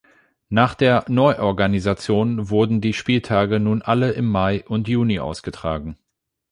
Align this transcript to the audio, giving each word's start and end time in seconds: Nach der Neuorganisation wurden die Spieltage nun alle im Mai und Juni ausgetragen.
Nach 0.49 0.73
der 0.73 1.05
Neuorganisation 1.09 2.49
wurden 2.49 2.81
die 2.81 2.93
Spieltage 2.93 3.59
nun 3.59 3.83
alle 3.83 4.09
im 4.13 4.25
Mai 4.31 4.65
und 4.67 4.87
Juni 4.87 5.19
ausgetragen. 5.19 5.95